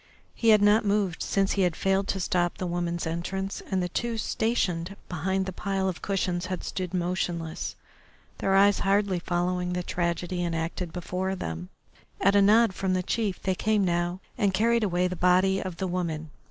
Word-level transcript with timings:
He 0.33 0.49
had 0.49 0.63
not 0.63 0.83
moved 0.83 1.21
since 1.21 1.51
he 1.51 1.61
had 1.61 1.75
failed 1.75 2.07
to 2.07 2.19
stop 2.19 2.57
the 2.57 2.65
woman's 2.65 3.05
entrance, 3.05 3.61
and 3.69 3.83
the 3.83 3.89
two 3.89 4.17
stationed 4.17 4.95
behind 5.07 5.45
the 5.45 5.51
pile 5.53 5.87
of 5.87 6.01
cushions 6.01 6.47
had 6.47 6.63
stood 6.63 6.91
motionless, 6.91 7.75
their 8.39 8.55
eyes 8.55 8.79
hardly 8.79 9.19
following 9.19 9.73
the 9.73 9.83
tragedy 9.83 10.43
enacted 10.43 10.91
before 10.91 11.35
them. 11.35 11.69
At 12.19 12.35
a 12.35 12.41
nod 12.41 12.73
from 12.73 12.95
the 12.95 13.03
chief 13.03 13.43
they 13.43 13.53
came 13.53 13.85
now 13.85 14.21
and 14.39 14.55
carried 14.55 14.83
away 14.83 15.07
the 15.07 15.15
body 15.15 15.61
of 15.61 15.77
the 15.77 15.85
woman. 15.87 16.31